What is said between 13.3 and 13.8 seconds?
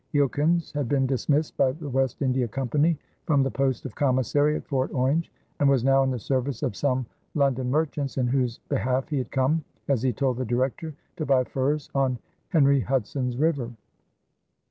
River.